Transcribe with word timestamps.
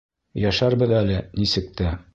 Йәшәрбеҙ 0.45 0.95
әле 1.03 1.21
нисек 1.43 1.73
тә. 1.83 1.97